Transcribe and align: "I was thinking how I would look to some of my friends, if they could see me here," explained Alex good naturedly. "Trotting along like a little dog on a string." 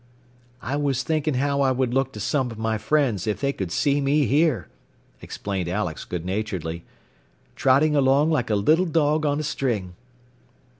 "I 0.63 0.77
was 0.77 1.03
thinking 1.03 1.35
how 1.35 1.61
I 1.61 1.71
would 1.71 1.93
look 1.93 2.11
to 2.13 2.19
some 2.19 2.49
of 2.49 2.57
my 2.57 2.79
friends, 2.79 3.27
if 3.27 3.39
they 3.39 3.53
could 3.53 3.71
see 3.71 4.01
me 4.01 4.25
here," 4.25 4.67
explained 5.21 5.69
Alex 5.69 6.05
good 6.05 6.25
naturedly. 6.25 6.83
"Trotting 7.55 7.95
along 7.95 8.31
like 8.31 8.49
a 8.49 8.55
little 8.55 8.87
dog 8.87 9.27
on 9.27 9.39
a 9.39 9.43
string." 9.43 9.93